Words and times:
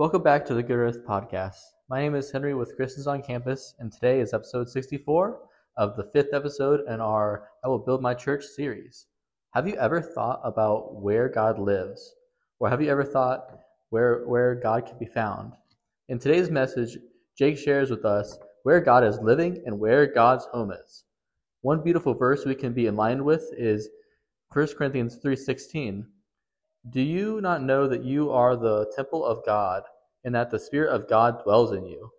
Welcome 0.00 0.22
back 0.22 0.46
to 0.46 0.54
the 0.54 0.62
Good 0.62 0.78
Earth 0.78 1.04
Podcast. 1.06 1.58
My 1.90 2.00
name 2.00 2.14
is 2.14 2.32
Henry 2.32 2.54
with 2.54 2.74
Christians 2.74 3.06
on 3.06 3.20
Campus, 3.20 3.74
and 3.78 3.92
today 3.92 4.20
is 4.20 4.32
episode 4.32 4.66
64 4.66 5.40
of 5.76 5.94
the 5.94 6.04
fifth 6.04 6.32
episode 6.32 6.88
in 6.88 7.02
our 7.02 7.48
I 7.62 7.68
Will 7.68 7.80
Build 7.80 8.00
My 8.00 8.14
Church 8.14 8.46
series. 8.46 9.08
Have 9.52 9.68
you 9.68 9.74
ever 9.74 10.00
thought 10.00 10.40
about 10.42 11.02
where 11.02 11.28
God 11.28 11.58
lives? 11.58 12.14
Or 12.60 12.70
have 12.70 12.80
you 12.80 12.88
ever 12.88 13.04
thought 13.04 13.58
where, 13.90 14.26
where 14.26 14.54
God 14.54 14.86
can 14.86 14.96
be 14.96 15.04
found? 15.04 15.52
In 16.08 16.18
today's 16.18 16.48
message, 16.48 16.96
Jake 17.36 17.58
shares 17.58 17.90
with 17.90 18.06
us 18.06 18.38
where 18.62 18.80
God 18.80 19.04
is 19.04 19.18
living 19.20 19.62
and 19.66 19.78
where 19.78 20.06
God's 20.06 20.46
home 20.46 20.72
is. 20.72 21.04
One 21.60 21.84
beautiful 21.84 22.14
verse 22.14 22.46
we 22.46 22.54
can 22.54 22.72
be 22.72 22.86
in 22.86 22.96
line 22.96 23.22
with 23.22 23.44
is 23.54 23.90
1 24.54 24.76
Corinthians 24.78 25.18
3:16. 25.22 26.06
Do 26.88 27.02
you 27.02 27.42
not 27.42 27.62
know 27.62 27.86
that 27.86 28.04
you 28.04 28.30
are 28.30 28.56
the 28.56 28.90
temple 28.96 29.22
of 29.22 29.44
God 29.44 29.82
and 30.24 30.34
that 30.34 30.50
the 30.50 30.58
spirit 30.58 30.92
of 30.94 31.08
God 31.08 31.42
dwells 31.42 31.72
in 31.72 31.84
you? 31.84 32.10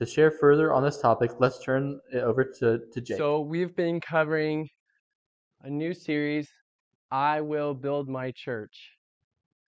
To 0.00 0.06
share 0.06 0.30
further 0.30 0.72
on 0.72 0.82
this 0.82 1.00
topic, 1.00 1.30
let's 1.38 1.62
turn 1.62 2.00
it 2.12 2.18
over 2.18 2.44
to, 2.58 2.80
to 2.92 3.00
Jake. 3.00 3.16
So 3.16 3.40
we've 3.40 3.76
been 3.76 4.00
covering 4.00 4.68
a 5.62 5.70
new 5.70 5.94
series, 5.94 6.48
I 7.10 7.40
Will 7.40 7.74
Build 7.74 8.08
My 8.08 8.32
Church. 8.36 8.90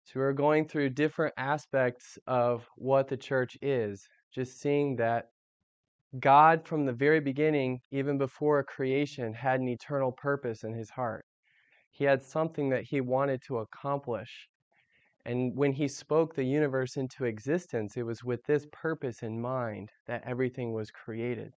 So 0.06 0.20
we're 0.20 0.34
going 0.34 0.68
through 0.68 0.92
different 0.92 1.34
aspects 1.38 2.18
of 2.28 2.66
what 2.78 3.08
the 3.08 3.18
church 3.18 3.58
is, 3.62 4.08
just 4.34 4.60
seeing 4.60 4.96
that 4.96 5.26
God, 6.20 6.66
from 6.66 6.86
the 6.86 6.94
very 6.94 7.20
beginning, 7.20 7.80
even 7.92 8.18
before 8.18 8.64
creation, 8.64 9.34
had 9.34 9.60
an 9.60 9.68
eternal 9.68 10.14
purpose 10.14 10.64
in 10.64 10.74
his 10.74 10.90
heart. 10.90 11.26
He 11.92 12.06
had 12.06 12.24
something 12.24 12.70
that 12.70 12.84
he 12.84 13.02
wanted 13.02 13.42
to 13.48 13.58
accomplish. 13.58 14.48
And 15.28 15.58
when 15.58 15.74
he 15.74 15.90
spoke 15.90 16.34
the 16.34 16.46
universe 16.46 16.96
into 16.96 17.26
existence, 17.26 17.98
it 17.98 18.04
was 18.04 18.24
with 18.24 18.46
this 18.46 18.66
purpose 18.72 19.24
in 19.24 19.42
mind 19.42 19.92
that 20.08 20.24
everything 20.26 20.72
was 20.72 20.90
created. 20.90 21.54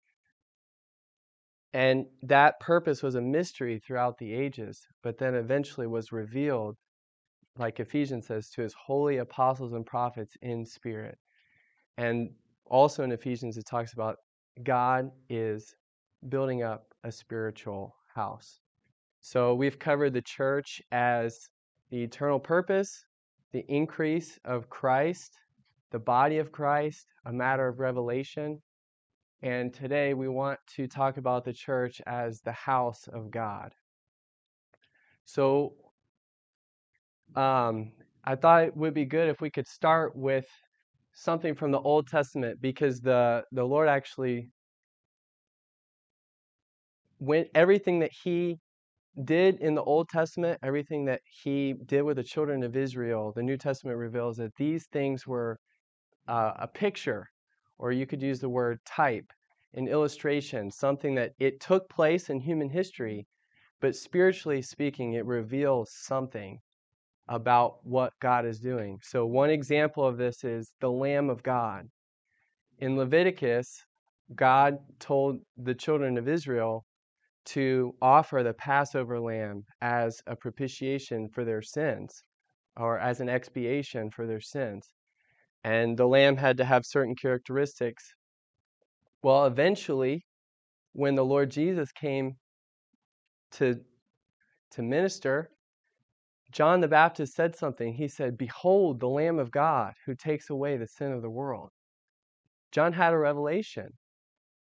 And 1.74 2.06
that 2.24 2.62
purpose 2.62 3.04
was 3.04 3.16
a 3.16 3.22
mystery 3.22 3.78
throughout 3.78 4.18
the 4.18 4.34
ages, 4.34 4.88
but 5.04 5.18
then 5.18 5.36
eventually 5.36 5.86
was 5.86 6.14
revealed, 6.14 6.78
like 7.58 7.82
Ephesians 7.82 8.28
says, 8.28 8.50
to 8.52 8.62
his 8.62 8.74
holy 8.74 9.18
apostles 9.18 9.74
and 9.74 9.86
prophets 9.86 10.38
in 10.42 10.66
spirit. 10.66 11.18
And 11.98 12.30
also 12.66 13.04
in 13.04 13.12
Ephesians, 13.12 13.58
it 13.58 13.66
talks 13.66 13.92
about 13.92 14.16
God 14.64 15.12
is 15.30 15.76
building 16.30 16.64
up 16.64 16.86
a 17.04 17.12
spiritual 17.12 17.98
house. 18.16 18.62
So 19.20 19.54
we've 19.54 19.78
covered 19.78 20.14
the 20.14 20.22
church 20.22 20.82
as 20.94 21.50
the 21.90 22.02
eternal 22.02 22.40
purpose, 22.40 23.04
the 23.54 23.66
increase 23.68 24.40
of 24.46 24.70
Christ, 24.70 25.34
the 25.92 26.00
body 26.00 26.38
of 26.38 26.52
Christ, 26.52 27.08
a 27.26 27.32
matter 27.32 27.68
of 27.68 27.80
revelation. 27.80 28.62
And 29.42 29.74
today 29.74 30.14
we 30.14 30.28
want 30.28 30.60
to 30.76 30.88
talk 30.88 31.18
about 31.18 31.46
the 31.46 31.54
church 31.54 32.02
as 32.06 32.42
the 32.42 32.52
house 32.52 33.08
of 33.14 33.32
God. 33.32 33.74
So 35.26 35.74
um, 37.36 37.92
I 38.24 38.36
thought 38.36 38.64
it 38.64 38.76
would 38.76 38.94
be 38.94 39.06
good 39.06 39.30
if 39.30 39.42
we 39.42 39.50
could 39.50 39.68
start 39.68 40.16
with 40.16 40.46
something 41.14 41.56
from 41.56 41.72
the 41.72 41.80
Old 41.80 42.08
Testament 42.08 42.60
because 42.62 43.00
the, 43.00 43.44
the 43.52 43.64
Lord 43.64 43.88
actually 43.88 44.50
went 47.20 47.48
everything 47.56 48.00
that 48.00 48.12
he 48.12 48.60
did 49.24 49.60
in 49.60 49.76
the 49.76 49.84
Old 49.84 50.10
Testament, 50.10 50.60
everything 50.64 51.06
that 51.06 51.22
he 51.26 51.74
did 51.86 52.04
with 52.04 52.18
the 52.18 52.24
children 52.24 52.64
of 52.64 52.76
Israel, 52.76 53.32
the 53.36 53.44
New 53.44 53.58
Testament 53.58 53.98
reveals 53.98 54.38
that 54.38 54.56
these 54.58 54.86
things 54.88 55.26
were 55.26 55.58
uh, 56.28 56.54
a 56.60 56.68
picture, 56.68 57.28
or 57.78 57.92
you 57.92 58.06
could 58.06 58.22
use 58.22 58.40
the 58.40 58.50
word 58.50 58.80
type, 58.86 59.26
an 59.74 59.88
illustration, 59.88 60.72
something 60.72 61.16
that 61.16 61.32
it 61.40 61.60
took 61.60 61.90
place 61.90 62.30
in 62.30 62.40
human 62.40 62.70
history, 62.70 63.26
but 63.82 63.96
spiritually 63.96 64.62
speaking, 64.62 65.14
it 65.14 65.26
reveals 65.26 65.92
something 65.94 66.60
about 67.28 67.86
what 67.86 68.14
God 68.22 68.46
is 68.46 68.60
doing. 68.60 69.00
So, 69.04 69.26
one 69.26 69.50
example 69.50 70.06
of 70.06 70.18
this 70.18 70.44
is 70.44 70.72
the 70.80 70.92
Lamb 70.92 71.30
of 71.30 71.44
God. 71.44 71.86
In 72.80 72.98
Leviticus, 72.98 73.84
God 74.36 74.78
told 75.00 75.40
the 75.58 75.76
children 75.76 76.18
of 76.18 76.28
Israel 76.28 76.86
to 77.48 77.96
offer 78.02 78.44
the 78.44 78.54
Passover 78.54 79.20
lamb 79.20 79.64
as 79.82 80.22
a 80.28 80.36
propitiation 80.36 81.30
for 81.30 81.46
their 81.46 81.62
sins 81.62 82.24
or 82.76 83.00
as 83.00 83.22
an 83.22 83.30
expiation 83.30 84.12
for 84.12 84.28
their 84.28 84.42
sins. 84.42 84.94
And 85.64 85.98
the 85.98 86.08
lamb 86.08 86.36
had 86.36 86.58
to 86.58 86.66
have 86.66 86.86
certain 86.86 87.16
characteristics. 87.16 88.14
Well, 89.24 89.46
eventually, 89.46 90.26
when 90.92 91.16
the 91.16 91.24
Lord 91.26 91.50
Jesus 91.50 91.92
came 91.94 92.36
to, 93.52 93.80
to 94.72 94.82
minister, 94.82 95.50
John 96.52 96.82
the 96.82 96.88
Baptist 96.88 97.34
said 97.34 97.56
something. 97.56 97.94
He 97.94 98.10
said, 98.10 98.38
Behold, 98.38 99.00
the 99.00 99.10
Lamb 99.10 99.40
of 99.40 99.52
God 99.52 99.94
who 100.06 100.16
takes 100.16 100.50
away 100.50 100.76
the 100.76 100.88
sin 100.88 101.14
of 101.14 101.22
the 101.22 101.30
world. 101.30 101.70
John 102.72 102.92
had 102.92 103.14
a 103.14 103.18
revelation 103.18 103.94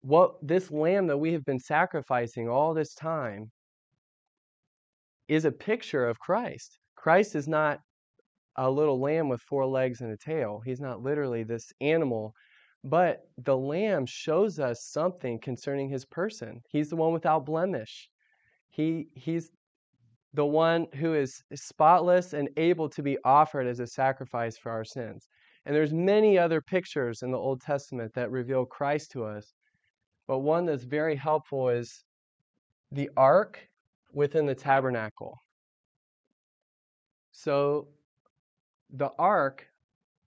what 0.02 0.36
this 0.42 0.72
lamb 0.72 1.08
that 1.08 1.18
we 1.18 1.34
have 1.34 1.46
been 1.46 1.60
sacrificing 1.60 2.48
all 2.50 2.74
this 2.74 2.94
time 2.94 3.52
is 5.28 5.46
a 5.46 5.52
picture 5.52 6.08
of 6.08 6.20
Christ. 6.20 6.80
Christ 6.96 7.36
is 7.36 7.48
not 7.48 7.80
a 8.58 8.70
little 8.70 9.00
lamb 9.00 9.30
with 9.30 9.42
four 9.42 9.66
legs 9.66 10.02
and 10.02 10.12
a 10.12 10.18
tail. 10.18 10.62
He's 10.66 10.82
not 10.82 11.02
literally 11.02 11.44
this 11.44 11.72
animal, 11.82 12.34
but 12.84 13.20
the 13.38 13.56
lamb 13.56 14.06
shows 14.06 14.60
us 14.60 14.86
something 14.86 15.40
concerning 15.40 15.90
his 15.90 16.06
person. 16.06 16.62
He's 16.70 16.90
the 16.90 16.96
one 16.96 17.14
without 17.14 17.46
blemish. 17.46 18.10
He 18.70 19.08
he's 19.14 19.52
the 20.34 20.46
one 20.46 20.88
who 20.96 21.14
is 21.16 21.42
spotless 21.56 22.34
and 22.34 22.50
able 22.58 22.90
to 22.90 23.02
be 23.02 23.18
offered 23.24 23.68
as 23.68 23.80
a 23.80 23.88
sacrifice 23.88 24.58
for 24.58 24.72
our 24.72 24.86
sins. 24.86 25.28
And 25.66 25.76
there's 25.76 25.94
many 25.94 26.38
other 26.38 26.62
pictures 26.62 27.22
in 27.22 27.32
the 27.32 27.38
Old 27.38 27.62
Testament 27.62 28.14
that 28.14 28.32
reveal 28.32 28.66
Christ 28.66 29.12
to 29.12 29.26
us. 29.26 29.54
But 30.30 30.40
one 30.40 30.68
that's 30.68 30.84
very 30.84 31.16
helpful 31.16 31.70
is 31.70 32.04
the 32.92 33.10
ark 33.18 33.68
within 34.14 34.46
the 34.46 34.54
tabernacle. 34.54 35.42
So 37.32 37.88
the 38.92 39.10
ark, 39.18 39.66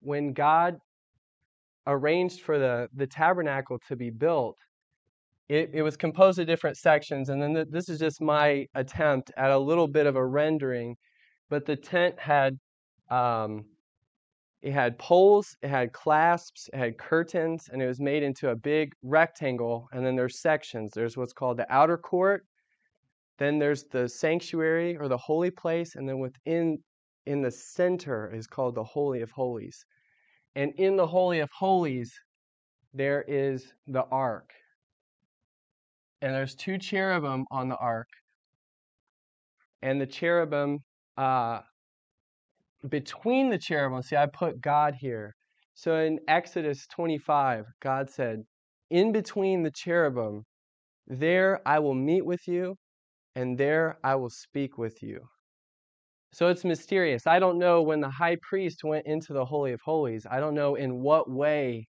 when 0.02 0.34
God 0.34 0.80
arranged 1.86 2.42
for 2.42 2.58
the, 2.58 2.90
the 2.96 3.06
tabernacle 3.06 3.78
to 3.90 3.96
be 3.96 4.10
built, 4.10 4.58
it, 5.50 5.70
it 5.72 5.84
was 5.84 5.98
composed 5.98 6.40
of 6.40 6.48
different 6.48 6.78
sections. 6.78 7.30
And 7.30 7.40
then 7.40 7.54
the, 7.54 7.66
this 7.70 7.88
is 7.88 8.00
just 8.00 8.22
my 8.22 8.66
attempt 8.74 9.32
at 9.38 9.52
a 9.52 9.60
little 9.60 9.88
bit 9.88 10.08
of 10.08 10.16
a 10.16 10.26
rendering. 10.26 10.96
But 11.48 11.68
the 11.68 11.76
tent 11.76 12.16
had 12.18 12.58
um, 13.12 13.66
it 14.62 14.74
had 14.74 15.00
poles, 15.00 15.56
it 15.64 15.70
had 15.70 15.92
clasps, 15.92 16.70
it 16.72 16.78
had 16.78 16.98
curtains, 16.98 17.70
and 17.72 17.82
it 17.82 17.88
was 17.88 18.00
made 18.00 18.22
into 18.22 18.50
a 18.50 18.56
big 18.56 18.94
rectangle. 19.02 19.88
And 19.92 20.06
then 20.06 20.16
there's 20.16 20.40
sections. 20.40 20.92
There's 20.94 21.18
what's 21.18 21.34
called 21.34 21.58
the 21.58 21.72
outer 21.74 21.98
court. 21.98 22.46
Then 23.40 23.58
there's 23.58 23.86
the 23.86 24.08
sanctuary 24.08 24.98
or 24.98 25.08
the 25.08 25.18
holy 25.18 25.50
place, 25.50 25.96
and 25.96 26.08
then 26.08 26.20
within 26.20 26.78
in 27.26 27.42
the 27.42 27.52
center 27.52 28.32
is 28.34 28.48
called 28.48 28.76
the 28.76 28.84
holy 28.84 29.22
of 29.22 29.32
holies. 29.32 29.84
And 30.56 30.74
in 30.78 30.96
the 30.96 31.08
holy 31.08 31.40
of 31.40 31.50
holies, 31.58 32.14
there 32.94 33.24
is 33.28 33.74
the 33.88 34.04
ark. 34.12 34.52
And 36.22 36.34
there's 36.36 36.56
two 36.56 36.78
cherubim 36.78 37.46
on 37.52 37.70
the 37.70 37.78
ark. 37.78 38.10
And 39.82 40.00
the 40.00 40.06
cherubim 40.06 40.80
uh, 41.18 41.62
between 42.90 43.50
the 43.50 43.58
cherubim, 43.58 44.02
see, 44.02 44.16
I 44.16 44.28
put 44.28 44.62
God 44.62 44.96
here. 45.00 45.36
So 45.74 45.98
in 45.98 46.20
Exodus 46.28 46.88
25, 46.88 47.66
God 47.82 48.10
said, 48.10 48.44
In 48.90 49.12
between 49.12 49.64
the 49.64 49.72
cherubim, 49.72 50.44
there 51.08 51.62
I 51.66 51.80
will 51.80 51.96
meet 51.96 52.26
with 52.26 52.48
you, 52.48 52.76
and 53.36 53.58
there 53.58 53.98
I 54.04 54.16
will 54.16 54.30
speak 54.30 54.78
with 54.78 55.02
you. 55.02 55.22
So 56.34 56.48
it's 56.48 56.64
mysterious. 56.64 57.28
I 57.28 57.40
don't 57.40 57.60
know 57.60 57.82
when 57.82 58.00
the 58.00 58.10
high 58.10 58.38
priest 58.42 58.84
went 58.84 59.06
into 59.06 59.34
the 59.34 59.46
Holy 59.46 59.74
of 59.74 59.82
Holies, 59.84 60.26
I 60.30 60.40
don't 60.40 60.56
know 60.56 60.76
in 60.76 61.02
what 61.02 61.30
way 61.30 61.88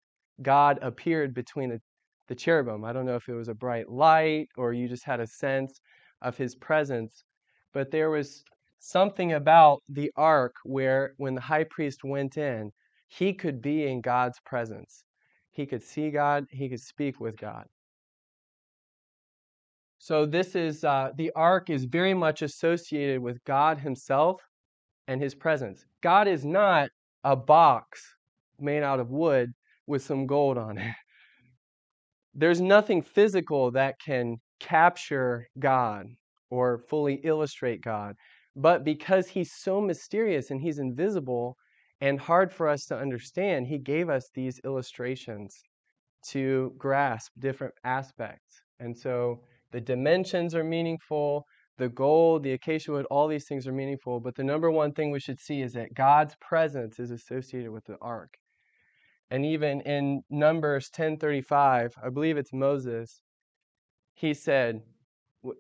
God 0.42 0.80
appeared 0.82 1.34
between 1.34 1.70
the, 1.70 1.80
the 2.28 2.36
cherubim. 2.36 2.84
I 2.84 2.92
don't 2.92 3.06
know 3.06 3.16
if 3.16 3.30
it 3.30 3.34
was 3.34 3.48
a 3.48 3.54
bright 3.54 3.90
light 3.90 4.48
or 4.58 4.74
you 4.74 4.90
just 4.90 5.06
had 5.06 5.22
a 5.22 5.28
sense 5.28 5.80
of 6.22 6.38
his 6.38 6.56
presence. 6.56 7.24
But 7.74 7.92
there 7.92 8.10
was 8.10 8.44
something 8.86 9.34
about 9.34 9.82
the 9.90 10.12
ark 10.16 10.54
where 10.64 11.14
when 11.18 11.34
the 11.34 11.42
high 11.42 11.64
priest 11.64 12.04
went 12.04 12.38
in, 12.38 12.72
he 13.08 13.34
could 13.34 13.60
be 13.62 13.88
in 13.88 14.00
God's 14.00 14.40
presence. 14.46 15.04
He 15.52 15.66
could 15.66 15.82
see 15.82 16.12
God, 16.12 16.46
he 16.52 16.70
could 16.70 16.80
speak 16.80 17.20
with 17.20 17.36
God. 17.38 17.66
So, 19.98 20.26
this 20.28 20.56
is 20.56 20.84
uh, 20.84 21.10
the 21.18 21.32
ark 21.36 21.72
is 21.72 21.86
very 21.86 22.14
much 22.14 22.44
associated 22.44 23.22
with 23.22 23.44
God 23.44 23.80
Himself 23.80 24.40
and 25.08 25.20
His 25.20 25.34
presence. 25.34 25.84
God 26.02 26.28
is 26.28 26.46
not 26.46 26.90
a 27.24 27.36
box 27.36 28.04
made 28.60 28.84
out 28.84 29.00
of 29.00 29.10
wood 29.10 29.52
with 29.88 30.04
some 30.04 30.28
gold 30.28 30.60
on 30.60 30.78
it. 30.78 30.94
There's 32.36 32.62
nothing 32.62 33.02
physical 33.02 33.72
that 33.72 33.96
can 34.00 34.36
capture 34.60 35.48
God 35.58 36.06
or 36.52 36.78
fully 36.78 37.16
illustrate 37.24 37.82
God. 37.82 38.16
But 38.56 38.84
because 38.84 39.28
he's 39.28 39.52
so 39.54 39.82
mysterious 39.82 40.52
and 40.52 40.62
he's 40.62 40.80
invisible 40.80 41.58
and 42.02 42.20
hard 42.20 42.52
for 42.52 42.68
us 42.68 42.86
to 42.86 42.98
understand, 42.98 43.68
he 43.68 43.78
gave 43.78 44.10
us 44.10 44.30
these 44.34 44.60
illustrations 44.64 45.56
to 46.30 46.74
grasp 46.78 47.32
different 47.40 47.74
aspects. 47.84 48.62
And 48.80 48.98
so 48.98 49.42
the 49.72 49.82
dimensions 49.82 50.56
are 50.56 50.64
meaningful, 50.64 51.46
the 51.78 51.90
gold, 51.90 52.44
the 52.44 52.54
acacia 52.54 52.92
wood, 52.92 53.06
all 53.12 53.28
these 53.28 53.48
things 53.48 53.68
are 53.68 53.74
meaningful. 53.74 54.20
But 54.20 54.36
the 54.36 54.44
number 54.44 54.72
one 54.72 54.94
thing 54.94 55.12
we 55.12 55.20
should 55.20 55.40
see 55.40 55.62
is 55.62 55.74
that 55.74 55.94
God's 55.94 56.36
presence 56.40 57.00
is 57.00 57.12
associated 57.12 57.72
with 57.72 57.86
the 57.86 57.98
ark. 58.02 58.34
And 59.30 59.46
even 59.46 59.82
in 59.82 60.22
Numbers 60.30 60.90
10:35, 60.92 61.92
I 62.02 62.10
believe 62.10 62.38
it's 62.38 62.54
Moses, 62.54 63.22
he 64.14 64.34
said, 64.34 64.82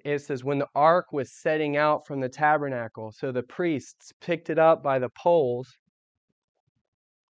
it 0.03 0.19
says, 0.19 0.43
when 0.43 0.59
the 0.59 0.67
ark 0.75 1.11
was 1.11 1.31
setting 1.31 1.77
out 1.77 2.05
from 2.05 2.19
the 2.19 2.29
tabernacle, 2.29 3.11
so 3.11 3.31
the 3.31 3.43
priests 3.43 4.11
picked 4.21 4.49
it 4.49 4.59
up 4.59 4.83
by 4.83 4.99
the 4.99 5.09
poles. 5.09 5.77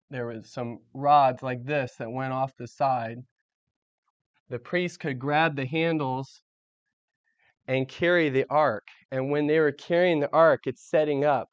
There 0.10 0.28
was 0.28 0.52
some 0.52 0.80
rods 0.94 1.44
like 1.44 1.64
this 1.66 1.96
that 2.00 2.12
went 2.12 2.34
off 2.34 2.56
the 2.58 2.68
side. 2.68 3.18
The 4.50 4.60
priests 4.60 4.98
could 4.98 5.20
grab 5.20 5.56
the 5.56 5.66
handles 5.66 6.42
and 7.68 7.88
carry 7.88 8.30
the 8.30 8.46
ark. 8.50 8.88
And 9.12 9.30
when 9.30 9.48
they 9.48 9.60
were 9.60 9.74
carrying 9.74 10.20
the 10.20 10.32
ark, 10.32 10.62
it's 10.66 10.90
setting 10.90 11.26
up. 11.26 11.50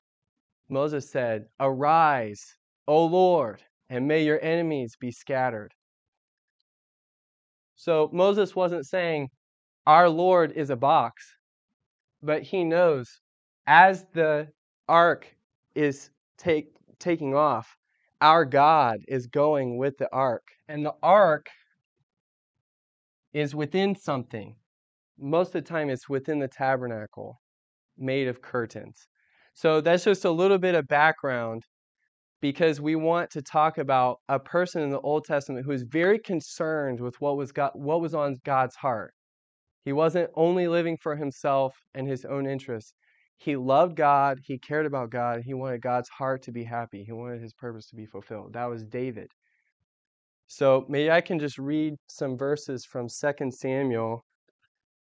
Moses 0.68 1.10
said, 1.10 1.46
Arise, 1.60 2.56
O 2.86 3.04
Lord, 3.04 3.62
and 3.90 4.06
may 4.06 4.24
your 4.24 4.42
enemies 4.42 4.96
be 4.98 5.10
scattered. 5.10 5.72
So 7.74 8.08
Moses 8.12 8.54
wasn't 8.54 8.86
saying, 8.86 9.28
Our 9.86 10.08
Lord 10.08 10.52
is 10.52 10.70
a 10.70 10.76
box, 10.76 11.36
but 12.22 12.42
he 12.42 12.64
knows 12.64 13.20
as 13.66 14.06
the 14.14 14.48
ark 14.88 15.26
is 15.74 16.10
take, 16.38 16.68
taking 16.98 17.34
off, 17.34 17.76
our 18.20 18.44
God 18.44 19.00
is 19.08 19.26
going 19.26 19.76
with 19.76 19.98
the 19.98 20.08
ark. 20.12 20.42
And 20.68 20.86
the 20.86 20.94
ark 21.02 21.46
is 23.34 23.54
within 23.54 23.94
something. 23.94 24.56
Most 25.18 25.48
of 25.48 25.52
the 25.52 25.62
time, 25.62 25.90
it's 25.90 26.08
within 26.08 26.38
the 26.38 26.48
tabernacle 26.48 27.40
made 27.98 28.28
of 28.28 28.40
curtains. 28.40 29.06
So 29.52 29.80
that's 29.80 30.04
just 30.04 30.24
a 30.24 30.30
little 30.30 30.58
bit 30.58 30.74
of 30.74 30.88
background 30.88 31.64
because 32.40 32.80
we 32.80 32.96
want 32.96 33.30
to 33.30 33.42
talk 33.42 33.78
about 33.78 34.18
a 34.28 34.38
person 34.38 34.82
in 34.82 34.90
the 34.90 35.00
Old 35.00 35.24
Testament 35.24 35.64
who 35.64 35.72
is 35.72 35.82
very 35.82 36.18
concerned 36.18 37.00
with 37.00 37.20
what 37.20 37.36
was 37.36 37.52
God, 37.52 37.70
what 37.74 38.00
was 38.00 38.14
on 38.14 38.36
God's 38.44 38.74
heart. 38.74 39.14
He 39.84 39.92
wasn't 39.92 40.30
only 40.34 40.66
living 40.66 40.96
for 40.96 41.14
himself 41.14 41.74
and 41.94 42.08
his 42.08 42.24
own 42.24 42.46
interests. 42.46 42.94
He 43.36 43.56
loved 43.56 43.96
God, 43.96 44.38
he 44.42 44.58
cared 44.58 44.86
about 44.86 45.10
God, 45.10 45.42
he 45.44 45.54
wanted 45.54 45.82
God's 45.82 46.08
heart 46.08 46.42
to 46.44 46.52
be 46.52 46.64
happy. 46.64 47.04
He 47.04 47.12
wanted 47.12 47.42
his 47.42 47.52
purpose 47.52 47.86
to 47.88 47.96
be 47.96 48.06
fulfilled. 48.06 48.54
That 48.54 48.66
was 48.66 48.84
David. 48.84 49.28
So 50.46 50.84
maybe 50.88 51.10
I 51.10 51.20
can 51.20 51.38
just 51.38 51.58
read 51.58 51.94
some 52.06 52.38
verses 52.38 52.84
from 52.84 53.08
2 53.08 53.50
Samuel 53.50 54.24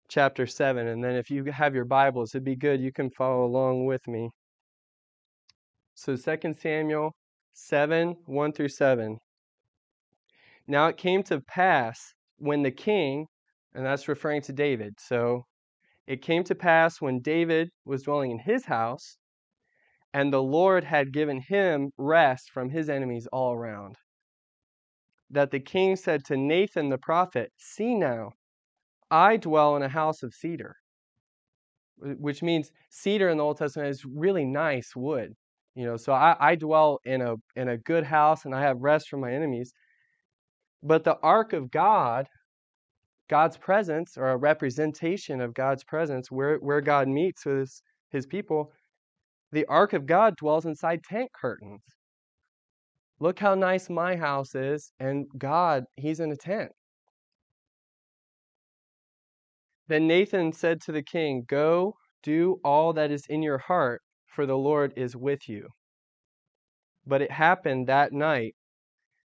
chapter 0.09 0.47
7 0.47 0.87
and 0.87 1.03
then 1.03 1.17
if 1.17 1.31
you 1.31 1.45
have 1.45 1.75
your 1.75 1.85
Bibles, 1.85 2.35
it'd 2.35 2.45
be 2.45 2.57
good 2.57 2.81
you 2.81 2.93
can 2.93 3.11
follow 3.11 3.45
along 3.45 3.87
with 3.87 4.07
me. 4.07 4.31
So 5.95 6.17
2 6.17 6.55
Samuel 6.55 7.13
7 7.55 8.17
1 8.27 8.53
through 8.53 8.69
7. 8.69 9.19
Now 10.67 10.87
it 10.87 10.97
came 10.97 11.23
to 11.25 11.41
pass 11.41 12.15
when 12.39 12.63
the 12.63 12.71
king, 12.71 13.27
and 13.75 13.85
that's 13.85 14.09
referring 14.09 14.43
to 14.43 14.53
David, 14.53 14.95
so 14.99 15.47
it 16.07 16.23
came 16.23 16.45
to 16.45 16.55
pass 16.55 17.01
when 17.01 17.21
David 17.21 17.71
was 17.85 18.03
dwelling 18.03 18.33
in 18.33 18.39
his 18.39 18.65
house, 18.65 19.17
and 20.13 20.33
the 20.33 20.43
Lord 20.43 20.85
had 20.85 21.13
given 21.13 21.41
him 21.41 21.91
rest 21.97 22.51
from 22.51 22.71
his 22.71 22.91
enemies 22.91 23.27
all 23.33 23.55
around, 23.55 23.97
that 25.31 25.51
the 25.51 25.61
king 25.61 25.97
said 25.97 26.25
to 26.27 26.37
Nathan 26.37 26.91
the 26.91 26.99
prophet, 26.99 27.53
See 27.57 27.95
now, 27.95 28.33
I 29.11 29.37
dwell 29.37 29.77
in 29.77 29.83
a 29.83 29.89
house 29.89 30.23
of 30.23 30.35
cedar, 30.35 30.77
which 31.97 32.43
means 32.43 32.71
cedar 32.91 33.29
in 33.29 33.39
the 33.39 33.45
Old 33.45 33.59
Testament 33.59 33.89
is 33.91 34.05
really 34.05 34.45
nice 34.45 34.95
wood. 34.97 35.35
You 35.75 35.87
know, 35.87 35.97
so 35.97 36.13
I, 36.13 36.37
I 36.39 36.55
dwell 36.57 36.99
in 37.05 37.23
a 37.23 37.37
in 37.57 37.69
a 37.69 37.79
good 37.79 38.05
house 38.05 38.45
and 38.45 38.55
I 38.55 38.61
have 38.61 38.81
rest 38.81 39.09
from 39.09 39.21
my 39.21 39.33
enemies. 39.33 39.73
But 40.83 41.05
the 41.05 41.17
ark 41.23 41.53
of 41.53 41.71
God, 41.71 42.27
God's 43.29 43.57
presence, 43.57 44.17
or 44.17 44.31
a 44.31 44.37
representation 44.37 45.41
of 45.41 45.55
God's 45.55 45.85
presence, 45.85 46.31
where, 46.31 46.57
where 46.59 46.81
God 46.81 47.09
meets 47.09 47.47
with 47.47 47.59
his, 47.59 47.83
his 48.11 48.27
people, 48.27 48.73
the 49.53 49.67
ark 49.67 49.93
of 49.93 50.07
God 50.07 50.37
dwells 50.37 50.67
inside 50.67 51.03
tent 51.05 51.31
curtains. 51.33 51.83
Look 53.21 53.39
how 53.39 53.55
nice 53.55 53.89
my 53.89 54.17
house 54.17 54.55
is, 54.55 54.93
and 54.99 55.27
God, 55.39 55.85
he's 55.97 56.21
in 56.21 56.33
a 56.33 56.37
tent. 56.37 56.73
Then 59.89 60.07
Nathan 60.07 60.53
said 60.53 60.81
to 60.83 60.93
the 60.93 61.03
king, 61.03 61.45
Go, 61.47 61.95
do 62.23 62.61
all 62.65 62.93
that 62.95 63.11
is 63.11 63.27
in 63.29 63.43
your 63.43 63.59
heart, 63.59 64.03
for 64.27 64.47
the 64.47 64.57
Lord 64.57 64.93
is 64.97 65.15
with 65.15 65.49
you. 65.49 65.69
But 67.07 67.23
it 67.23 67.31
happened 67.31 67.87
that 67.89 68.13
night 68.13 68.55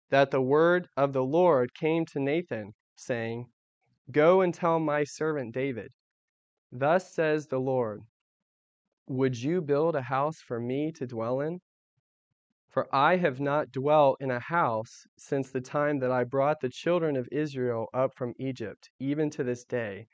that 0.10 0.32
the 0.32 0.42
word 0.42 0.88
of 0.98 1.14
the 1.14 1.24
Lord 1.24 1.74
came 1.74 2.06
to 2.08 2.20
Nathan, 2.20 2.74
saying, 2.96 3.46
Go 4.12 4.42
and 4.42 4.54
tell 4.54 4.80
my 4.80 5.04
servant 5.04 5.54
David, 5.54 5.92
Thus 6.72 7.12
says 7.12 7.48
the 7.48 7.60
Lord, 7.60 8.02
Would 9.08 9.42
you 9.42 9.62
build 9.62 9.96
a 9.96 10.04
house 10.04 10.40
for 10.40 10.60
me 10.60 10.92
to 10.92 11.08
dwell 11.08 11.42
in? 11.42 11.60
For 12.70 12.88
I 12.94 13.16
have 13.16 13.40
not 13.40 13.72
dwelt 13.72 14.18
in 14.20 14.30
a 14.30 14.40
house 14.40 15.08
since 15.18 15.50
the 15.52 15.62
time 15.62 16.00
that 16.00 16.12
I 16.12 16.24
brought 16.24 16.60
the 16.60 16.70
children 16.70 17.16
of 17.16 17.28
Israel 17.32 17.88
up 17.94 18.14
from 18.16 18.34
Egypt, 18.38 18.90
even 19.00 19.30
to 19.32 19.44
this 19.44 19.64
day, 19.64 20.08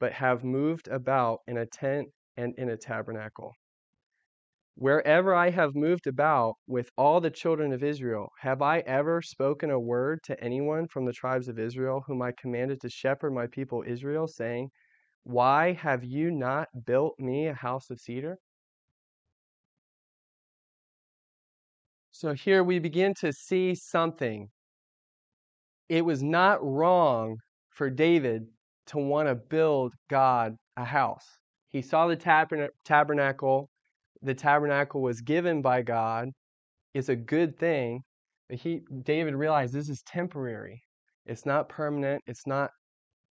but 0.00 0.12
have 0.14 0.42
moved 0.42 0.88
about 0.88 1.40
in 1.46 1.56
a 1.58 1.66
tent 1.66 2.08
and 2.36 2.54
in 2.58 2.68
a 2.68 2.76
tabernacle. 2.76 3.52
Wherever 4.80 5.34
I 5.34 5.50
have 5.50 5.74
moved 5.74 6.06
about 6.06 6.54
with 6.68 6.88
all 6.96 7.20
the 7.20 7.32
children 7.32 7.72
of 7.72 7.82
Israel, 7.82 8.28
have 8.38 8.62
I 8.62 8.78
ever 8.86 9.20
spoken 9.20 9.72
a 9.72 9.80
word 9.80 10.20
to 10.26 10.40
anyone 10.40 10.86
from 10.86 11.04
the 11.04 11.12
tribes 11.12 11.48
of 11.48 11.58
Israel, 11.58 12.04
whom 12.06 12.22
I 12.22 12.30
commanded 12.40 12.80
to 12.82 12.88
shepherd 12.88 13.32
my 13.32 13.48
people 13.48 13.82
Israel, 13.84 14.28
saying, 14.28 14.70
Why 15.24 15.72
have 15.72 16.04
you 16.04 16.30
not 16.30 16.68
built 16.86 17.18
me 17.18 17.48
a 17.48 17.54
house 17.54 17.90
of 17.90 17.98
cedar? 17.98 18.38
So 22.12 22.34
here 22.34 22.62
we 22.62 22.78
begin 22.78 23.14
to 23.14 23.32
see 23.32 23.74
something. 23.74 24.48
It 25.88 26.04
was 26.04 26.22
not 26.22 26.62
wrong 26.62 27.38
for 27.70 27.90
David 27.90 28.46
to 28.86 28.98
want 28.98 29.26
to 29.26 29.34
build 29.34 29.92
God 30.08 30.54
a 30.76 30.84
house. 30.84 31.26
He 31.66 31.82
saw 31.82 32.06
the 32.06 32.70
tabernacle 32.84 33.68
the 34.22 34.34
tabernacle 34.34 35.02
was 35.02 35.20
given 35.20 35.62
by 35.62 35.82
God 35.82 36.30
is 36.94 37.08
a 37.08 37.16
good 37.16 37.58
thing. 37.58 38.02
But 38.48 38.58
he 38.58 38.82
David 39.02 39.34
realized 39.34 39.74
this 39.74 39.88
is 39.88 40.02
temporary. 40.02 40.82
It's 41.26 41.44
not 41.46 41.68
permanent. 41.68 42.22
It's 42.26 42.46
not 42.46 42.70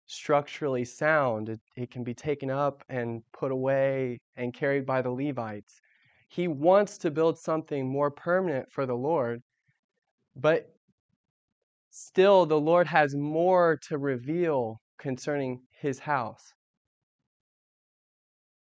structurally 0.07 0.85
sound. 0.85 1.49
It, 1.49 1.61
it 1.77 1.91
can 1.91 2.05
be 2.05 2.15
taken 2.15 2.51
up 2.51 2.85
and 2.89 3.23
put 3.33 3.53
away 3.53 4.19
and 4.37 4.55
carried 4.55 4.87
by 4.87 5.03
the 5.03 5.11
Levites. 5.11 5.81
He 6.29 6.49
wants 6.49 6.99
to 6.99 7.11
build 7.11 7.39
something 7.39 7.89
more 7.89 8.11
permanent 8.11 8.71
for 8.71 8.87
the 8.87 8.95
Lord, 8.95 9.41
but 10.37 10.69
still 11.91 12.47
the 12.47 12.61
Lord 12.61 12.87
has 12.87 13.17
more 13.17 13.79
to 13.89 13.99
reveal 13.99 14.81
concerning 14.99 15.61
his 15.81 15.99
house. 15.99 16.53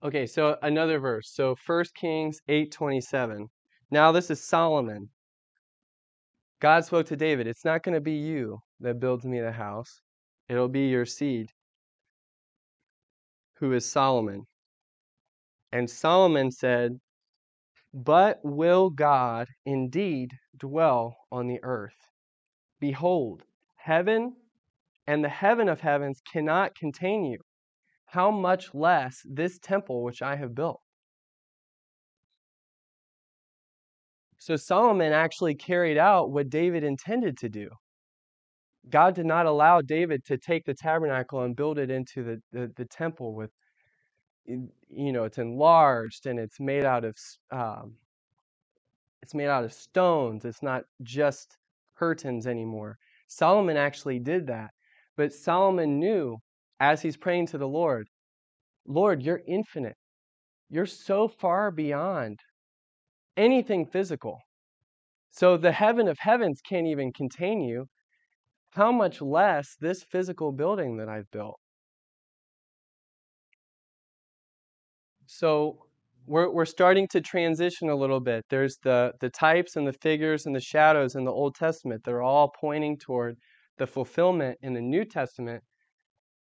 Okay, 0.03 0.25
so 0.27 0.57
another 0.61 0.99
verse. 0.99 1.31
So 1.31 1.55
1 1.65 1.85
Kings 1.95 2.41
8:27. 2.49 3.47
Now 3.89 4.11
this 4.11 4.29
is 4.29 4.43
Solomon. 4.43 5.09
God 6.59 6.83
spoke 6.83 7.05
to 7.07 7.15
David, 7.15 7.47
it's 7.47 7.63
not 7.63 7.83
going 7.83 7.95
to 7.95 8.01
be 8.01 8.15
you 8.15 8.59
that 8.81 8.99
builds 8.99 9.23
me 9.25 9.39
the 9.39 9.53
house. 9.53 10.01
It'll 10.49 10.67
be 10.67 10.89
your 10.89 11.05
seed, 11.05 11.51
who 13.55 13.71
is 13.71 13.89
Solomon. 13.89 14.45
And 15.71 15.89
Solomon 15.89 16.51
said, 16.51 16.99
But 17.93 18.39
will 18.43 18.89
God 18.89 19.47
indeed 19.65 20.31
dwell 20.57 21.15
on 21.31 21.47
the 21.47 21.59
earth? 21.63 22.09
Behold, 22.81 23.43
heaven 23.75 24.35
and 25.07 25.23
the 25.23 25.29
heaven 25.29 25.69
of 25.69 25.79
heavens 25.79 26.21
cannot 26.29 26.75
contain 26.75 27.23
you 27.23 27.39
how 28.13 28.29
much 28.29 28.69
less 28.75 29.21
this 29.25 29.57
temple 29.57 30.03
which 30.03 30.21
I 30.21 30.35
have 30.35 30.53
built. 30.53 30.79
So 34.37 34.55
Solomon 34.55 35.13
actually 35.13 35.55
carried 35.55 35.97
out 35.97 36.29
what 36.29 36.51
David 36.51 36.83
intended 36.83 37.39
to 37.39 37.49
do. 37.49 37.69
God 38.87 39.15
did 39.15 39.25
not 39.25 39.47
allow 39.47 39.81
David 39.81 40.23
to 40.25 40.37
take 40.37 40.63
the 40.63 40.75
tabernacle 40.75 41.41
and 41.41 41.55
build 41.55 41.79
it 41.79 41.89
into 41.89 42.23
the, 42.23 42.41
the, 42.51 42.71
the 42.75 42.85
temple 42.85 43.33
with, 43.33 43.49
you 44.45 45.11
know, 45.11 45.23
it's 45.23 45.39
enlarged 45.39 46.27
and 46.27 46.37
it's 46.37 46.59
made 46.59 46.85
out 46.85 47.05
of, 47.05 47.15
um, 47.51 47.95
it's 49.23 49.33
made 49.33 49.47
out 49.47 49.63
of 49.63 49.73
stones. 49.73 50.45
It's 50.45 50.61
not 50.61 50.83
just 51.01 51.57
curtains 51.97 52.45
anymore. 52.45 52.97
Solomon 53.27 53.77
actually 53.77 54.19
did 54.19 54.45
that. 54.47 54.69
But 55.17 55.33
Solomon 55.33 55.99
knew 55.99 56.37
as 56.83 57.01
he's 57.01 57.15
praying 57.15 57.47
to 57.47 57.57
the 57.57 57.67
Lord, 57.67 58.09
Lord, 58.85 59.21
you're 59.23 59.41
infinite. 59.47 59.95
You're 60.69 60.85
so 60.85 61.29
far 61.29 61.71
beyond 61.71 62.39
anything 63.37 63.85
physical. 63.85 64.39
So 65.31 65.55
the 65.55 65.71
heaven 65.71 66.09
of 66.09 66.17
heavens 66.19 66.59
can't 66.69 66.87
even 66.87 67.13
contain 67.13 67.61
you 67.61 67.85
how 68.71 68.91
much 68.91 69.21
less 69.21 69.77
this 69.79 70.03
physical 70.11 70.51
building 70.51 70.97
that 70.97 71.07
I've 71.07 71.29
built? 71.31 71.57
So 75.25 75.85
we're, 76.25 76.49
we're 76.49 76.65
starting 76.65 77.07
to 77.11 77.21
transition 77.21 77.89
a 77.89 77.95
little 77.95 78.19
bit. 78.19 78.43
There's 78.49 78.77
the, 78.83 79.13
the 79.21 79.29
types 79.29 79.77
and 79.77 79.87
the 79.87 79.93
figures 79.93 80.45
and 80.45 80.55
the 80.55 80.59
shadows 80.59 81.15
in 81.15 81.23
the 81.23 81.31
Old 81.31 81.55
Testament. 81.55 82.01
They're 82.03 82.21
all 82.21 82.51
pointing 82.59 82.97
toward 82.97 83.37
the 83.77 83.87
fulfillment 83.87 84.57
in 84.61 84.73
the 84.73 84.81
New 84.81 85.05
Testament. 85.05 85.63